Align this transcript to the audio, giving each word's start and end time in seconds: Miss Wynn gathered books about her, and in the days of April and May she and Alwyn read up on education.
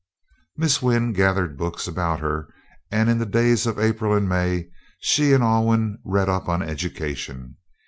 Miss 0.57 0.81
Wynn 0.81 1.13
gathered 1.13 1.59
books 1.59 1.87
about 1.87 2.21
her, 2.21 2.51
and 2.89 3.07
in 3.07 3.19
the 3.19 3.25
days 3.27 3.67
of 3.67 3.77
April 3.77 4.15
and 4.15 4.27
May 4.27 4.67
she 4.99 5.31
and 5.31 5.43
Alwyn 5.43 5.99
read 6.03 6.27
up 6.27 6.49
on 6.49 6.63
education. 6.63 7.57